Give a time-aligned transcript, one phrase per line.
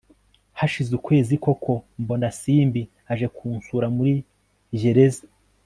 [0.59, 4.13] hashize ukwezi koko mbona simbi aje kunsura muri
[4.79, 5.23] jyereza